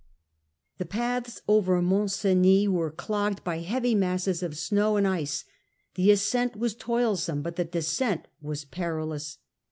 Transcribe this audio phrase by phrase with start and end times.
[0.79, 5.45] The paths over Mont Cenis were clogged by heavy masses of snow and ice.
[5.93, 9.37] The ascent was toilsome, but the descent was perilous.